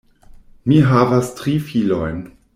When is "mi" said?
0.71-0.79